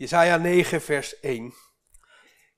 [0.00, 1.54] Jesaja 9, vers 1.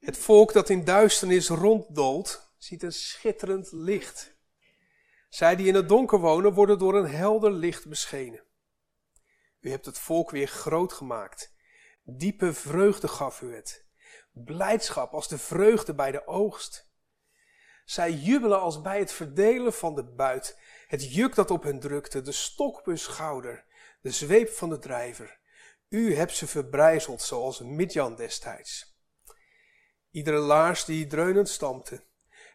[0.01, 4.35] Het volk dat in duisternis ronddoolt, ziet een schitterend licht.
[5.29, 8.45] Zij die in het donker wonen, worden door een helder licht beschenen.
[9.61, 11.55] U hebt het volk weer groot gemaakt.
[12.05, 13.87] Diepe vreugde gaf u het.
[14.33, 16.91] Blijdschap als de vreugde bij de oogst.
[17.85, 22.23] Zij jubelen als bij het verdelen van de buit, het juk dat op hen drukte,
[22.23, 23.65] de stok op hun schouder,
[24.01, 25.41] de zweep van de drijver.
[25.93, 28.97] U hebt ze verbrijzeld zoals Midjan destijds.
[30.11, 32.05] Iedere laars die dreunend stampte,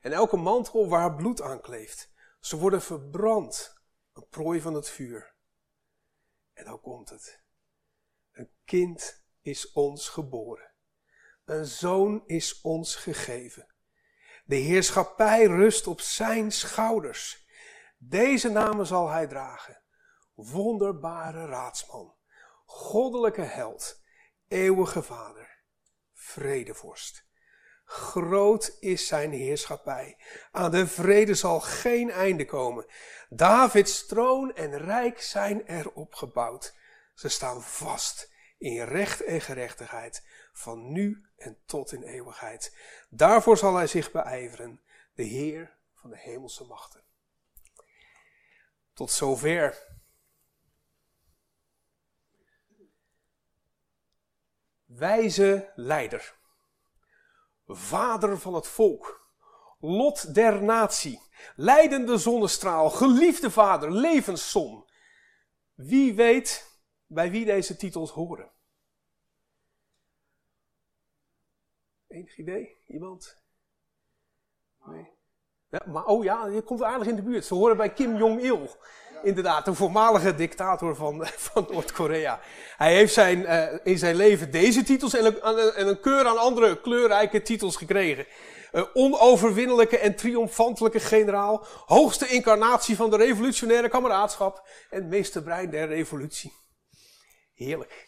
[0.01, 3.81] en elke mantel waar bloed aan kleeft, ze worden verbrand,
[4.13, 5.33] een prooi van het vuur.
[6.53, 7.43] En dan komt het.
[8.31, 10.71] Een kind is ons geboren.
[11.45, 13.67] Een zoon is ons gegeven.
[14.45, 17.47] De heerschappij rust op zijn schouders.
[17.97, 19.81] Deze namen zal hij dragen.
[20.33, 22.16] Wonderbare raadsman,
[22.67, 24.01] goddelijke held,
[24.47, 25.59] eeuwige vader,
[26.13, 27.25] vredevorst.
[27.85, 30.17] Groot is zijn heerschappij.
[30.51, 32.85] Aan de vrede zal geen einde komen.
[33.29, 36.75] Davids troon en rijk zijn erop gebouwd.
[37.13, 42.77] Ze staan vast in recht en gerechtigheid, van nu en tot in eeuwigheid.
[43.09, 44.81] Daarvoor zal hij zich beijveren,
[45.13, 47.03] de Heer van de hemelse machten.
[48.93, 49.96] Tot zover.
[54.87, 56.35] Wijze leider.
[57.67, 59.29] Vader van het volk.
[59.79, 61.21] Lot der natie.
[61.55, 62.89] Leidende zonnestraal.
[62.89, 63.91] Geliefde vader.
[63.91, 64.85] Levenszon.
[65.73, 68.51] Wie weet bij wie deze titels horen?
[72.07, 72.77] Enig idee?
[72.87, 73.43] Iemand?
[74.85, 75.15] Nee?
[75.85, 77.45] Maar oh ja, je komt aardig in de buurt.
[77.45, 78.77] Ze horen bij Kim Jong-il.
[79.23, 82.39] Inderdaad, de voormalige dictator van, van Noord-Korea.
[82.77, 86.37] Hij heeft zijn, uh, in zijn leven deze titels en een, en een keur aan
[86.37, 88.25] andere kleurrijke titels gekregen.
[88.71, 96.53] Uh, onoverwinnelijke en triomfantelijke generaal, hoogste incarnatie van de revolutionaire kameraadschap en meesterbrein der revolutie.
[97.53, 98.07] Heerlijk.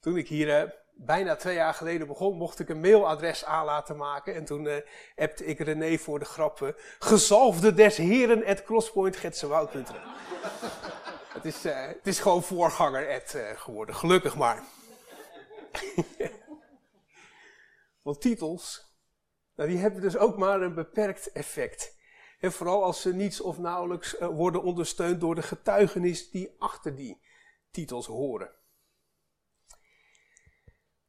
[0.00, 3.96] Toen ik hier uh, bijna twee jaar geleden begon, mocht ik een mailadres aan laten
[3.96, 4.34] maken.
[4.34, 4.76] En toen uh,
[5.16, 6.74] appte ik René voor de grappen.
[6.98, 8.64] Gezalfde des heren at
[11.34, 14.62] het, is, uh, het is gewoon voorganger at uh, geworden, gelukkig maar.
[18.02, 18.94] Want titels,
[19.56, 21.96] nou, die hebben dus ook maar een beperkt effect.
[22.40, 27.20] En vooral als ze niets of nauwelijks worden ondersteund door de getuigenis die achter die
[27.70, 28.50] titels horen.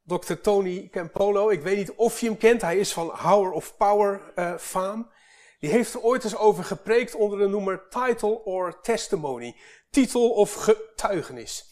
[0.07, 0.33] Dr.
[0.41, 4.21] Tony Campolo, ik weet niet of je hem kent, hij is van Hour of Power
[4.35, 5.11] uh, faam.
[5.59, 9.55] Die heeft er ooit eens over gepreekt onder de noemer Title or Testimony.
[9.89, 11.65] Titel of getuigenis.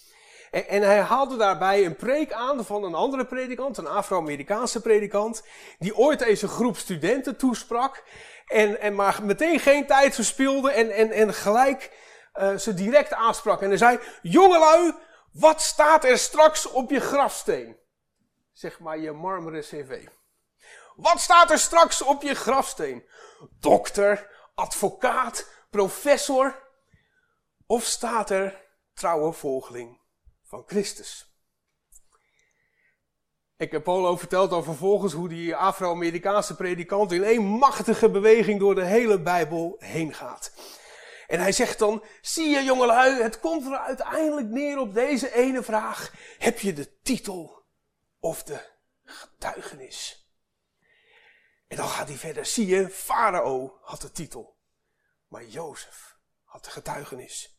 [0.51, 5.44] En, en hij haalde daarbij een preek aan van een andere predikant, een Afro-Amerikaanse predikant,
[5.79, 8.03] die ooit deze groep studenten toesprak.
[8.47, 11.91] En, en maar meteen geen tijd verspilde en, en, en gelijk
[12.35, 13.61] uh, ze direct aansprak.
[13.61, 14.94] En hij zei, jongelui,
[15.31, 17.81] wat staat er straks op je grafsteen?
[18.53, 20.08] Zeg maar je marmeren cv.
[20.96, 23.08] Wat staat er straks op je grafsteen?
[23.59, 26.62] Dokter, advocaat, professor?
[27.66, 28.62] Of staat er
[28.94, 30.02] trouwe volgeling
[30.44, 31.31] van Christus?
[33.58, 38.75] Ik heb Polo verteld over vervolgens hoe die Afro-Amerikaanse predikant in één machtige beweging door
[38.75, 40.53] de hele Bijbel heen gaat.
[41.28, 45.63] En hij zegt dan, zie je jongelui, het komt er uiteindelijk neer op deze ene
[45.63, 46.13] vraag.
[46.38, 47.62] Heb je de titel
[48.23, 48.59] of de
[49.03, 50.28] getuigenis.
[51.67, 52.45] En dan gaat hij verder.
[52.45, 54.57] Zie je, Farao had de titel,
[55.28, 57.57] maar Jozef had de getuigenis.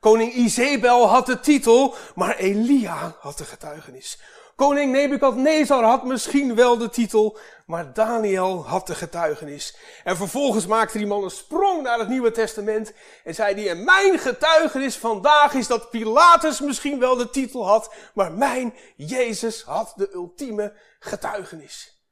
[0.00, 4.20] Koning Izebel had de titel, maar Elia had de getuigenis.
[4.56, 9.76] Koning Nebukadnezar had misschien wel de titel, maar Daniel had de getuigenis.
[10.04, 12.92] En vervolgens maakte die man een sprong naar het Nieuwe Testament
[13.24, 17.94] en zei die, en mijn getuigenis vandaag is dat Pilatus misschien wel de titel had,
[18.14, 22.02] maar mijn Jezus had de ultieme getuigenis.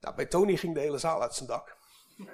[0.00, 1.76] Nou, bij Tony ging de hele zaal uit zijn dak.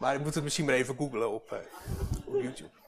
[0.00, 1.58] maar je moet het misschien maar even googlen op, uh,
[2.24, 2.81] op YouTube.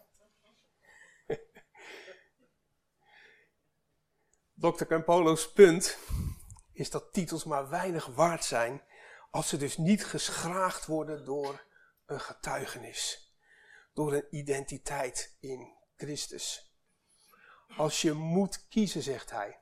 [4.64, 4.84] Dr.
[4.84, 5.98] Campolo's punt
[6.72, 8.82] is dat titels maar weinig waard zijn
[9.30, 11.64] als ze dus niet geschraagd worden door
[12.06, 13.32] een getuigenis,
[13.92, 16.74] door een identiteit in Christus.
[17.76, 19.60] Als je moet kiezen, zegt hij,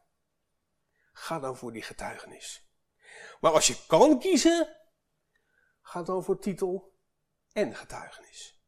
[1.13, 2.69] ga dan voor die getuigenis.
[3.41, 4.77] Maar als je kan kiezen,
[5.81, 6.99] ga dan voor titel
[7.53, 8.63] en getuigenis.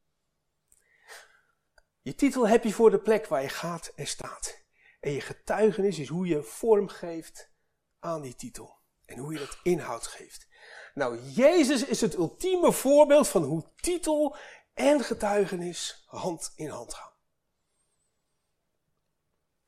[2.00, 4.63] Je titel heb je voor de plek waar je gaat en staat.
[5.04, 7.50] En je getuigenis is hoe je vorm geeft
[7.98, 8.78] aan die titel.
[9.04, 10.46] En hoe je dat inhoud geeft.
[10.94, 14.36] Nou, Jezus is het ultieme voorbeeld van hoe titel
[14.74, 17.12] en getuigenis hand in hand gaan.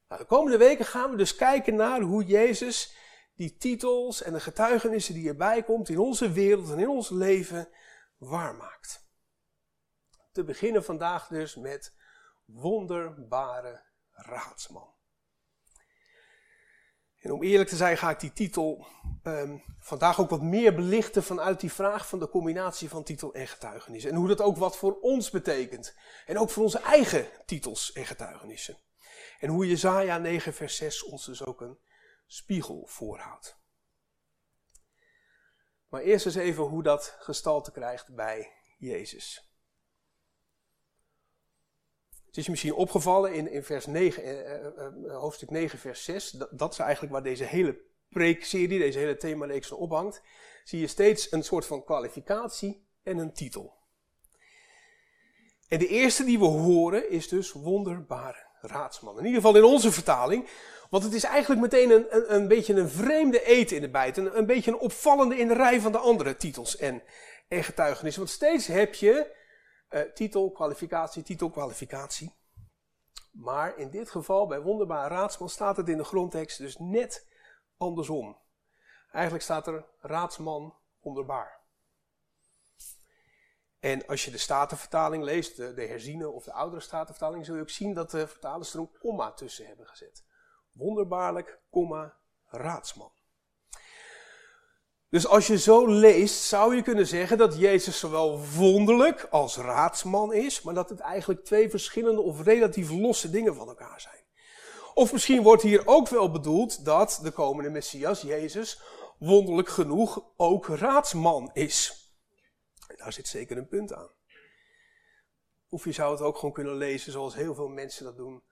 [0.09, 2.97] Nou, de komende weken gaan we dus kijken naar hoe Jezus
[3.35, 7.69] die titels en de getuigenissen die erbij komt in onze wereld en in ons leven
[8.17, 9.09] waarmaakt.
[10.33, 11.95] Te beginnen vandaag dus met
[12.45, 13.83] wonderbare
[14.13, 14.95] raadsman.
[17.27, 18.87] En om eerlijk te zijn ga ik die titel
[19.25, 23.47] um, vandaag ook wat meer belichten vanuit die vraag van de combinatie van titel en
[23.47, 24.05] getuigenis.
[24.05, 25.95] En hoe dat ook wat voor ons betekent.
[26.27, 28.79] En ook voor onze eigen titels en getuigenissen.
[29.41, 31.79] En hoe Jezaja 9 vers 6 ons dus ook een
[32.27, 33.59] spiegel voorhoudt.
[35.89, 39.46] Maar eerst eens even hoe dat gestalte krijgt bij Jezus.
[42.37, 46.31] Het is misschien opgevallen in, in vers 9, eh, eh, eh, hoofdstuk 9, vers 6.
[46.31, 47.79] Dat, dat is eigenlijk waar deze hele
[48.09, 50.23] preekserie, deze hele themareeks van ophangt.
[50.65, 53.75] Zie je steeds een soort van kwalificatie en een titel.
[55.69, 59.19] En de eerste die we horen is dus wonderbare raadsman.
[59.19, 60.49] In ieder geval in onze vertaling.
[60.91, 64.17] Want het is eigenlijk meteen een, een, beetje een vreemde eten in de bijt.
[64.17, 67.03] Een, een beetje een opvallende in de rij van de andere titels en,
[67.49, 68.23] en getuigenissen.
[68.23, 69.35] Want steeds heb je
[69.91, 72.35] uh, titel, kwalificatie, titel, kwalificatie.
[73.33, 77.27] Maar in dit geval, bij wonderbare raadsman, staat het in de grondtekst dus net
[77.77, 78.37] andersom.
[79.13, 81.61] Eigenlijk staat er raadsman wonderbaar.
[83.79, 87.61] En als je de Statenvertaling leest, de, de herziene of de oudere Statenvertaling, zul je
[87.61, 90.25] ook zien dat de vertalers er een komma tussen hebben gezet.
[90.73, 92.17] Wonderbaarlijk, komma,
[92.47, 93.13] raadsman.
[95.17, 100.33] Dus als je zo leest, zou je kunnen zeggen dat Jezus zowel wonderlijk als raadsman
[100.33, 104.25] is, maar dat het eigenlijk twee verschillende of relatief losse dingen van elkaar zijn.
[104.95, 108.81] Of misschien wordt hier ook wel bedoeld dat de komende Messias, Jezus,
[109.19, 112.11] wonderlijk genoeg ook raadsman is.
[112.97, 114.11] Daar zit zeker een punt aan.
[115.69, 118.43] Of je zou het ook gewoon kunnen lezen zoals heel veel mensen dat doen.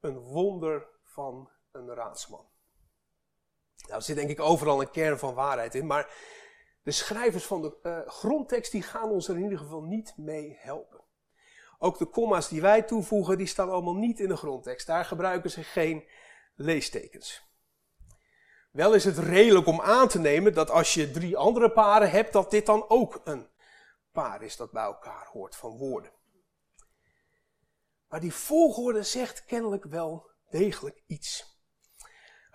[0.00, 2.54] Een wonder van een raadsman.
[3.86, 6.14] Nou, er zit denk ik overal een kern van waarheid in, maar
[6.82, 10.56] de schrijvers van de uh, grondtekst die gaan ons er in ieder geval niet mee
[10.60, 11.04] helpen.
[11.78, 14.86] Ook de komma's die wij toevoegen, die staan allemaal niet in de grondtekst.
[14.86, 16.08] Daar gebruiken ze geen
[16.54, 17.44] leestekens.
[18.72, 22.32] Wel is het redelijk om aan te nemen dat als je drie andere paren hebt,
[22.32, 23.48] dat dit dan ook een
[24.12, 26.12] paar is dat bij elkaar hoort van woorden.
[28.08, 31.55] Maar die volgorde zegt kennelijk wel degelijk iets.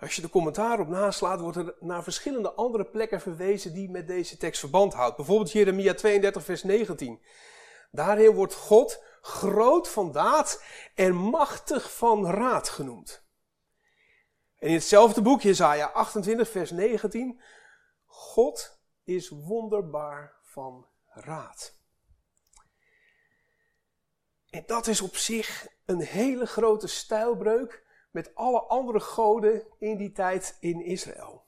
[0.02, 4.06] Als je de commentaar op naslaat, wordt er naar verschillende andere plekken verwezen die met
[4.06, 5.16] deze tekst verband houdt.
[5.16, 7.22] Bijvoorbeeld Jeremia 32, vers 19.
[7.90, 10.64] Daarin wordt God groot van daad
[10.94, 13.24] en machtig van raad genoemd.
[14.58, 17.40] En in hetzelfde boek, Jesaja 28, vers 19,
[18.06, 21.78] God is wonderbaar van raad.
[24.50, 30.12] En dat is op zich een hele grote stijlbreuk met alle andere goden in die
[30.12, 31.44] tijd in Israël.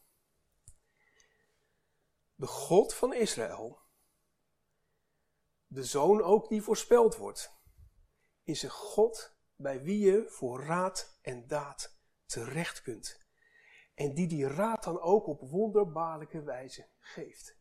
[2.34, 3.78] De God van Israël,
[5.66, 7.52] de zoon ook die voorspeld wordt,
[8.42, 11.96] is een God bij wie je voor raad en daad
[12.26, 13.22] terecht kunt.
[13.94, 17.56] En die die raad dan ook op wonderbaarlijke wijze geeft.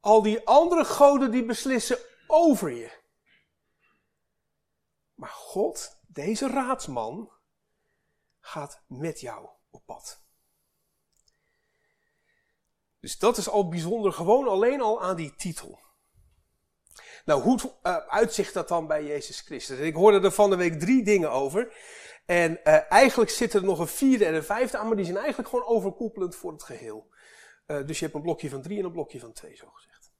[0.00, 3.02] Al die andere goden die beslissen over je.
[5.14, 7.33] Maar God, deze raadsman,
[8.54, 10.22] gaat met jou op pad.
[13.00, 15.82] Dus dat is al bijzonder, gewoon alleen al aan die titel.
[17.24, 19.78] Nou, hoe uh, uitzicht dat dan bij Jezus Christus?
[19.78, 21.76] ik hoorde er van de week drie dingen over.
[22.26, 25.16] En uh, eigenlijk zit er nog een vierde en een vijfde aan, maar die zijn
[25.16, 27.12] eigenlijk gewoon overkoepelend voor het geheel.
[27.66, 30.12] Uh, dus je hebt een blokje van drie en een blokje van twee, zo gezegd.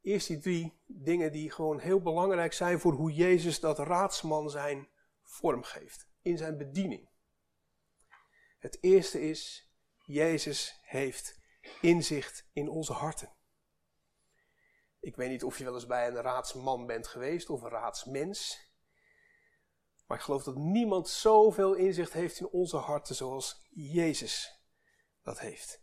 [0.00, 4.88] Eerst die drie dingen die gewoon heel belangrijk zijn voor hoe Jezus dat raadsman zijn
[5.22, 7.10] vormgeeft in zijn bediening.
[8.58, 9.70] Het eerste is,
[10.04, 11.40] Jezus heeft
[11.80, 13.32] inzicht in onze harten.
[15.00, 18.70] Ik weet niet of je wel eens bij een raadsman bent geweest of een raadsmens.
[20.06, 24.60] Maar ik geloof dat niemand zoveel inzicht heeft in onze harten zoals Jezus
[25.22, 25.82] dat heeft.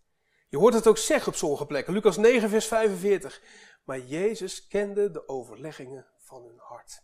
[0.50, 1.94] Je hoort het ook zeggen op sommige plekken.
[1.94, 3.42] Lucas 9, vers 45.
[3.84, 7.04] Maar Jezus kende de overleggingen van hun hart.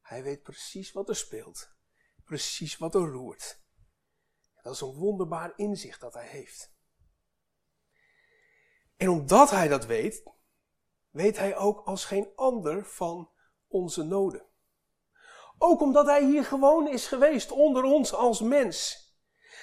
[0.00, 1.73] Hij weet precies wat er speelt
[2.24, 3.62] precies wat er roert.
[4.62, 6.72] Dat is een wonderbaar inzicht dat hij heeft.
[8.96, 10.22] En omdat hij dat weet,
[11.10, 13.30] weet hij ook als geen ander van
[13.68, 14.46] onze noden.
[15.58, 19.02] Ook omdat hij hier gewoon is geweest onder ons als mens.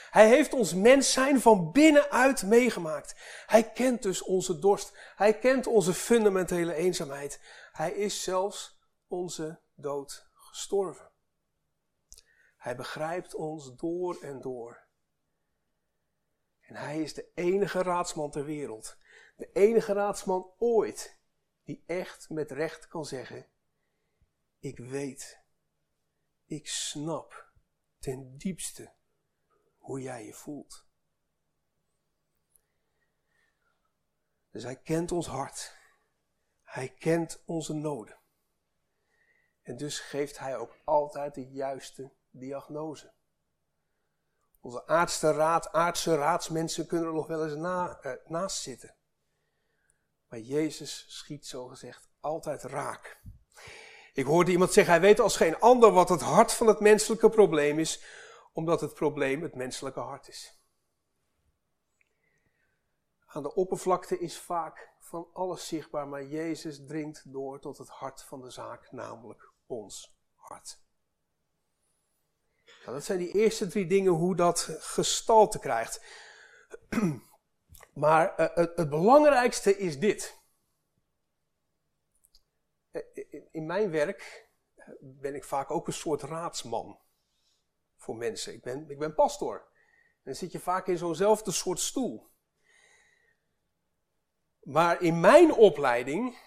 [0.10, 3.16] Hij heeft ons mens zijn van binnenuit meegemaakt.
[3.46, 4.98] Hij kent dus onze dorst.
[5.16, 7.42] Hij kent onze fundamentele eenzaamheid.
[7.72, 11.11] Hij is zelfs onze dood gestorven.
[12.62, 14.88] Hij begrijpt ons door en door.
[16.60, 18.98] En hij is de enige raadsman ter wereld.
[19.36, 21.20] De enige raadsman ooit
[21.64, 23.48] die echt met recht kan zeggen:
[24.60, 25.44] Ik weet,
[26.46, 27.52] ik snap
[28.00, 28.94] ten diepste
[29.78, 30.88] hoe jij je voelt.
[34.52, 35.78] Dus hij kent ons hart.
[36.64, 38.20] Hij kent onze noden.
[39.62, 43.14] En dus geeft hij ook altijd de juiste diagnose.
[44.60, 48.96] Onze aardse, raad, aardse raadsmensen kunnen er nog wel eens na, eh, naast zitten.
[50.28, 53.22] Maar Jezus schiet zogezegd altijd raak.
[54.14, 57.30] Ik hoorde iemand zeggen, hij weet als geen ander wat het hart van het menselijke
[57.30, 58.04] probleem is,
[58.54, 60.60] omdat het probleem het menselijke hart is.
[63.26, 68.24] Aan de oppervlakte is vaak van alles zichtbaar, maar Jezus dringt door tot het hart
[68.24, 70.82] van de zaak, namelijk ons hart.
[72.82, 76.02] Nou, dat zijn die eerste drie dingen hoe dat gestalte krijgt.
[77.94, 80.38] Maar uh, het, het, belangrijkste is dit.
[82.92, 83.02] Eh,
[83.52, 87.00] in mijn werk eh, ben ik vaak ook een soort raadsman
[87.96, 88.54] voor mensen.
[88.54, 89.56] Ik ben, ik ben pastor.
[89.56, 92.30] En dan zit je vaak in zo'nzelfde soort stoel.
[94.60, 96.38] Maar in mijn opleiding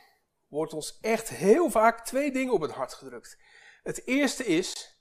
[0.47, 3.39] wordt ons echt heel vaak twee dingen op het hart gedrukt.
[3.83, 4.94] Het eerste is,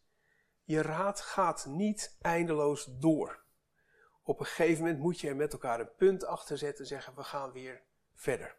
[0.64, 3.44] je raad gaat niet eindeloos door.
[4.24, 7.16] Op een gegeven moment moet je er met elkaar een punt achter zetten en zeggen,
[7.16, 8.56] we gaan weer verder.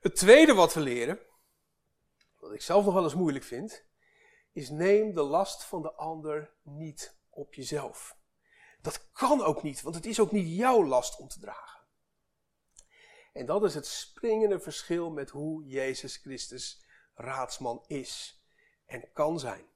[0.00, 1.18] Het tweede wat we leren,
[2.38, 3.84] wat ik zelf nog wel eens moeilijk vind,
[4.52, 8.16] is neem de last van de ander niet op jezelf.
[8.80, 11.80] Dat kan ook niet, want het is ook niet jouw last om te dragen.
[13.32, 18.42] En dat is het springende verschil met hoe Jezus Christus raadsman is
[18.86, 19.66] en kan zijn.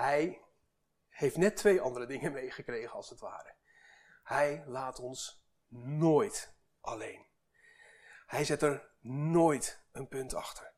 [0.00, 0.44] Hij
[1.08, 3.54] heeft net twee andere dingen meegekregen als het ware.
[4.22, 7.26] Hij laat ons nooit alleen.
[8.26, 10.72] Hij zet er nooit een punt achter.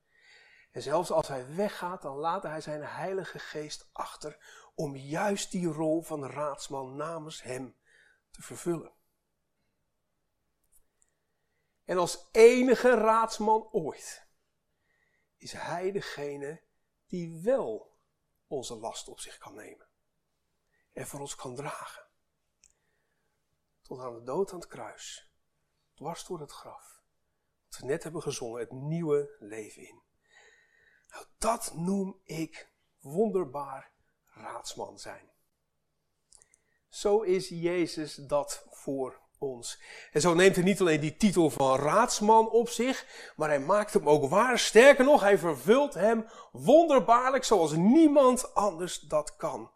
[0.70, 4.38] En zelfs als hij weggaat, dan laat hij zijn Heilige Geest achter
[4.74, 7.76] om juist die rol van raadsman namens hem
[8.30, 8.92] te vervullen.
[11.84, 14.26] En als enige raadsman ooit
[15.36, 16.62] is hij degene
[17.06, 17.91] die wel
[18.56, 19.86] onze last op zich kan nemen
[20.92, 22.06] en voor ons kan dragen.
[23.82, 25.30] Tot aan de dood aan het kruis,
[25.94, 27.02] dwars door het graf.
[27.68, 30.02] Wat we net hebben gezongen, het nieuwe leven in.
[31.08, 33.92] Nou, dat noem ik wonderbaar
[34.26, 35.30] raadsman zijn.
[36.88, 39.80] Zo is Jezus dat voor ons.
[40.12, 43.06] En zo neemt hij niet alleen die titel van raadsman op zich,
[43.36, 44.58] maar hij maakt hem ook waar.
[44.58, 49.70] Sterker nog, hij vervult hem wonderbaarlijk zoals niemand anders dat kan.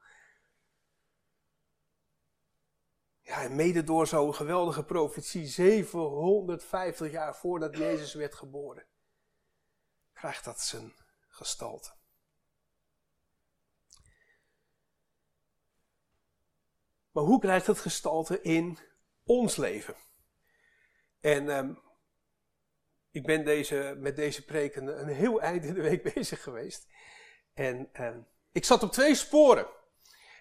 [3.20, 8.84] Ja, en mede door zo'n geweldige profetie, 750 jaar voordat Jezus werd geboren,
[10.12, 10.94] krijgt dat zijn
[11.28, 11.94] gestalte.
[17.16, 18.78] Maar hoe krijgt het gestalte in
[19.26, 19.94] ons leven?
[21.20, 21.78] En um,
[23.10, 26.86] ik ben deze, met deze preek een, heel eind in de week bezig geweest.
[27.54, 29.66] En um, ik zat op twee sporen.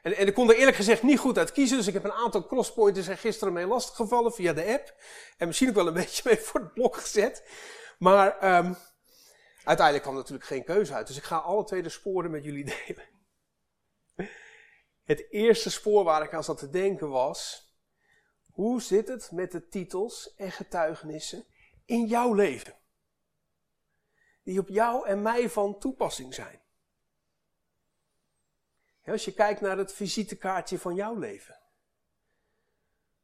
[0.02, 1.78] En, en, ik kon er eerlijk gezegd niet goed uit kiezen.
[1.78, 4.96] Dus ik heb een aantal crosspointers er gisteren mee lastiggevallen via de app.
[5.38, 7.44] En misschien ook wel een beetje mee voor het blok gezet.
[7.98, 8.76] Maar um,
[9.66, 12.66] Uiteindelijk kwam natuurlijk geen keuze uit, dus ik ga alle twee de sporen met jullie
[12.86, 13.04] delen.
[15.04, 17.65] Het eerste spoor waar ik aan zat te denken was:
[18.56, 21.46] hoe zit het met de titels en getuigenissen
[21.86, 22.76] in jouw leven?
[24.44, 26.62] Die op jou en mij van toepassing zijn.
[29.06, 31.60] als je kijkt naar het visitekaartje van jouw leven,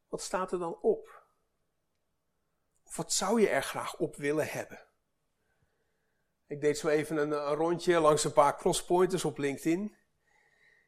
[0.08, 1.24] wat staat er dan op?
[2.84, 4.88] Of wat zou je er graag op willen hebben?
[6.48, 9.96] Ik deed zo even een, rondje langs een paar crosspointers op LinkedIn.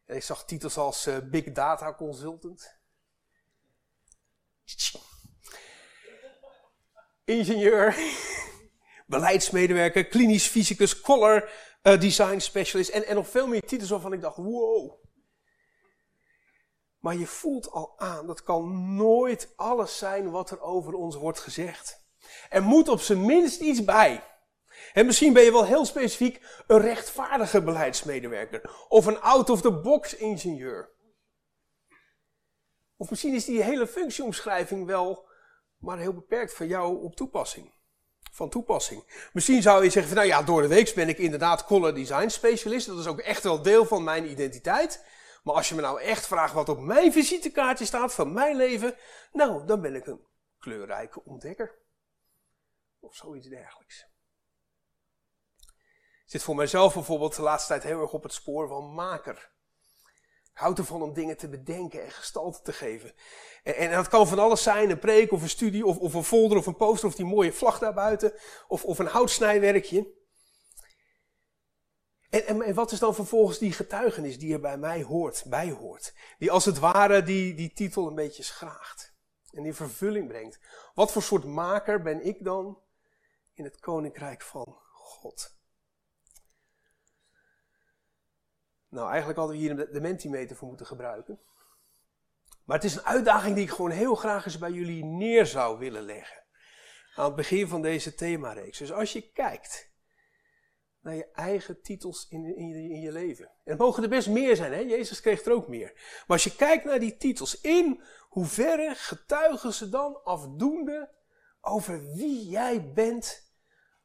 [0.05, 2.81] En ik zag titels als uh, Big Data Consultant.
[7.25, 7.95] Ingenieur.
[9.07, 10.05] beleidsmedewerker.
[10.05, 11.01] Klinisch fysicus.
[11.01, 11.49] Color
[11.83, 12.89] uh, Design Specialist.
[12.89, 15.01] En, en nog veel meer titels waarvan ik dacht, wow.
[16.99, 21.39] Maar je voelt al aan, dat kan nooit alles zijn wat er over ons wordt
[21.39, 22.01] gezegd.
[22.49, 24.23] Er moet op zijn minst iets bij.
[24.93, 30.91] En misschien ben je wel heel specifiek een rechtvaardige beleidsmedewerker of een out-of-the-box ingenieur.
[33.03, 35.27] Of misschien is die hele functieomschrijving wel
[35.77, 37.73] maar heel beperkt van jou op toepassing.
[38.31, 39.29] Van toepassing.
[39.33, 42.27] Misschien zou je zeggen van nou ja, door de week ben ik inderdaad color design
[42.27, 42.87] specialist.
[42.87, 45.05] Dat is ook echt wel deel van mijn identiteit.
[45.43, 48.95] Maar als je me nou echt vraagt wat op mijn visitekaartje staat van mijn leven,
[49.31, 50.25] nou, dan ben ik een
[50.59, 51.75] kleurrijke ontdekker.
[52.99, 54.05] Of zoiets dergelijks.
[56.25, 59.52] Ik zit voor mijzelf bijvoorbeeld de laatste tijd heel erg op het spoor van maker.
[60.53, 63.11] Houd ervan om dingen te bedenken en gestalte te geven.
[63.63, 66.23] En, en dat kan van alles zijn, een preek of een studie of, of een
[66.23, 68.33] folder of een poster of die mooie vlag daarbuiten.
[68.67, 70.11] Of, of een houtsnijwerkje.
[72.29, 75.71] En, en, en, wat is dan vervolgens die getuigenis die er bij mij hoort, bij
[75.71, 76.13] hoort?
[76.39, 79.13] Die als het ware die, die titel een beetje schraagt.
[79.51, 80.59] En die vervulling brengt.
[80.93, 82.81] Wat voor soort maker ben ik dan
[83.53, 85.55] in het koninkrijk van God?
[88.93, 91.39] Nou, eigenlijk hadden we hier de Mentimeter voor moeten gebruiken.
[92.63, 95.79] Maar het is een uitdaging die ik gewoon heel graag eens bij jullie neer zou
[95.79, 96.43] willen leggen.
[97.15, 98.77] Aan het begin van deze themareeks.
[98.77, 99.91] Dus als je kijkt
[100.99, 103.45] naar je eigen titels in, in, je leven.
[103.45, 104.79] En het mogen er best meer zijn, hè?
[104.79, 105.91] Jezus kreeg er ook meer.
[105.93, 111.09] Maar als je kijkt naar die titels, in hoeverre getuigen ze dan afdoende
[111.61, 113.51] over wie jij bent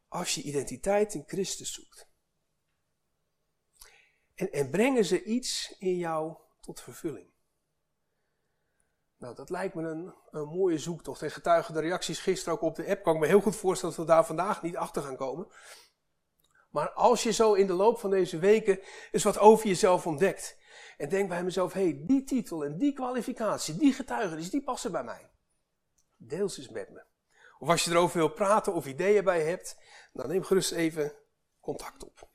[0.08, 2.07] als je identiteit in Christus zoekt?
[4.38, 7.30] En, en brengen ze iets in jou tot vervulling?
[9.16, 11.22] Nou, dat lijkt me een, een mooie zoektocht.
[11.22, 13.02] En getuigen de reacties gisteren ook op de app.
[13.02, 15.48] Kan ik me heel goed voorstellen dat we daar vandaag niet achter gaan komen.
[16.70, 18.80] Maar als je zo in de loop van deze weken
[19.10, 20.56] eens wat over jezelf ontdekt.
[20.96, 24.92] En denk bij mezelf, hé, hey, die titel en die kwalificatie, die getuigenis, die passen
[24.92, 25.30] bij mij.
[26.16, 27.04] Deel ze eens met me.
[27.58, 29.76] Of als je erover wil praten of ideeën bij hebt,
[30.12, 31.12] dan neem gerust even
[31.60, 32.28] contact op.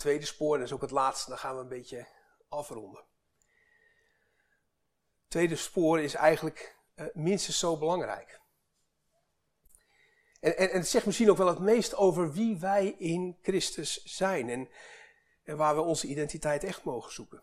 [0.00, 2.06] tweede spoor, dat is ook het laatste, dan gaan we een beetje
[2.48, 3.04] afronden.
[5.20, 8.40] Het tweede spoor is eigenlijk uh, minstens zo belangrijk.
[10.40, 14.04] En, en, en, het zegt misschien ook wel het meest over wie wij in Christus
[14.04, 14.68] zijn en,
[15.42, 17.42] en waar we onze identiteit echt mogen zoeken.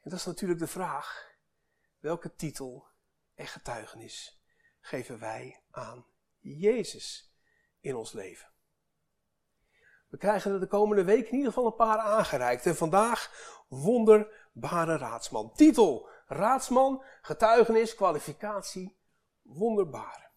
[0.00, 1.34] En dat is natuurlijk de vraag,
[1.98, 2.86] welke titel
[3.34, 4.42] en getuigenis
[4.80, 6.06] geven wij aan
[6.38, 7.32] Jezus
[7.80, 8.48] in ons leven?
[10.08, 12.66] We krijgen er de komende week in ieder geval een paar aangereikt.
[12.66, 13.32] En vandaag
[13.68, 15.52] wonderbare raadsman.
[15.52, 18.98] Titel, raadsman, getuigenis, kwalificatie,
[19.42, 20.30] wonderbare.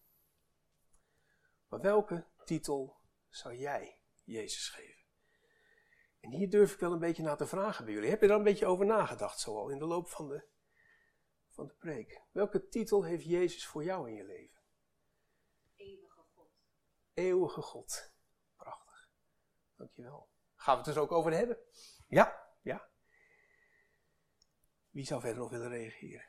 [1.68, 2.96] Maar welke titel
[3.28, 5.04] zou jij Jezus geven?
[6.20, 8.10] En hier durf ik wel een beetje naar te vragen bij jullie.
[8.10, 10.44] Heb je daar een beetje over nagedacht, zoal in de loop van de,
[11.48, 12.22] van de preek?
[12.32, 14.60] Welke titel heeft Jezus voor jou in je leven?
[15.76, 16.50] Eeuwige God.
[17.14, 18.11] Eeuwige God.
[19.82, 20.28] Dankjewel.
[20.54, 21.58] Gaan we het dus ook over hebben?
[22.08, 22.88] Ja, ja.
[24.90, 26.24] Wie zou verder nog willen reageren?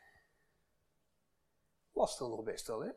[1.91, 2.91] Lastig nog best wel, hè?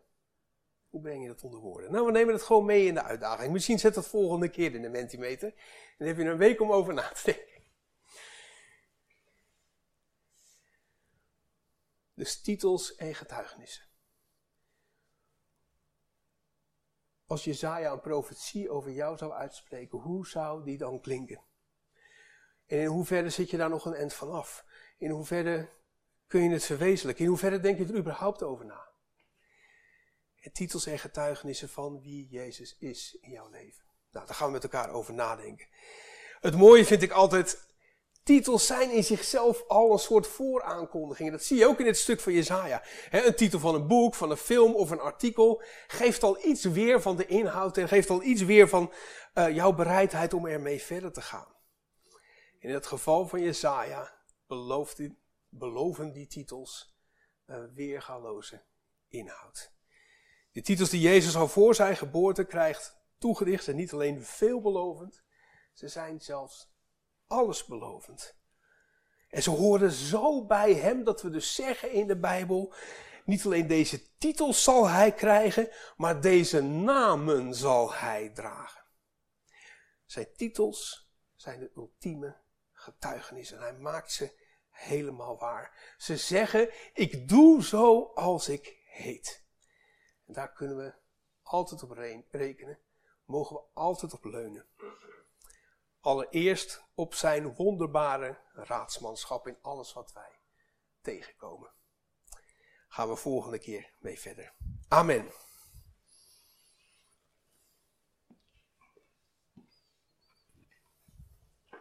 [0.88, 1.92] Hoe breng je dat onder woorden?
[1.92, 3.52] Nou, we nemen het gewoon mee in de uitdaging.
[3.52, 5.54] Misschien zet het volgende keer in de Mentimeter.
[5.98, 7.62] Dan heb je een week om over na te denken.
[12.14, 13.84] Dus titels en getuigenissen.
[17.26, 21.42] Als Jezaja een profetie over jou zou uitspreken, hoe zou die dan klinken?
[22.66, 24.64] En in hoeverre zit je daar nog een end van af?
[24.98, 25.68] In hoeverre
[26.26, 27.24] kun je het verwezenlijken?
[27.24, 28.86] In hoeverre denk je er überhaupt over na?
[30.52, 33.84] titels en getuigenissen van wie Jezus is in jouw leven.
[34.10, 35.66] Nou, daar gaan we met elkaar over nadenken.
[36.40, 37.65] Het mooie vind ik altijd,
[38.26, 41.32] titels zijn in zichzelf al een soort vooraankondigingen.
[41.32, 42.82] Dat zie je ook in dit stuk van Jezaja.
[43.10, 47.02] een titel van een boek, van een film of een artikel geeft al iets weer
[47.02, 48.92] van de inhoud en geeft al iets weer van
[49.34, 51.54] uh, jouw bereidheid om ermee verder te gaan.
[52.58, 54.12] In het geval van Jezaja
[55.48, 56.96] beloven die titels
[57.46, 58.62] uh, weergaloze
[59.08, 59.72] inhoud.
[60.52, 65.22] De titels die Jezus al voor zijn geboorte krijgt toegedicht zijn niet alleen veelbelovend,
[65.72, 66.74] ze zijn zelfs
[67.26, 68.36] allesbelovend.
[69.28, 72.74] En ze horen zo bij hem dat we dus zeggen in de Bijbel,
[73.24, 78.84] niet alleen deze titels zal hij krijgen, maar deze namen zal hij dragen.
[80.04, 82.36] Zijn titels zijn de ultieme
[82.72, 85.94] getuigenis en hij maakt ze helemaal waar.
[85.98, 89.44] Ze zeggen, ik doe zo als ik heet.
[90.26, 90.94] En daar kunnen we
[91.42, 91.90] altijd op
[92.30, 92.78] rekenen,
[93.24, 94.66] mogen we altijd op leunen.
[96.06, 100.40] Allereerst op zijn wonderbare raadsmanschap in alles wat wij
[101.00, 101.72] tegenkomen.
[102.88, 104.54] Gaan we volgende keer mee verder.
[104.88, 105.30] Amen.